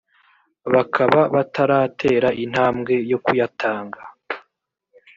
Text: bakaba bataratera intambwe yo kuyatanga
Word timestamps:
bakaba 0.73 1.21
bataratera 1.35 2.29
intambwe 2.43 2.93
yo 3.11 3.17
kuyatanga 3.25 4.01